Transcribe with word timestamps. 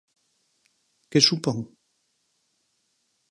Que 1.11 1.19
supón? 1.27 1.57